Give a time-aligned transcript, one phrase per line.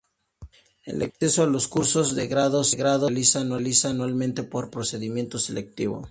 [0.83, 5.99] El acceso a los cursos de grado se realiza anualmente por un procedimiento selectivo.